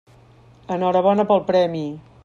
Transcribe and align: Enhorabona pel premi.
Enhorabona 0.77 1.27
pel 1.33 1.45
premi. 1.51 1.87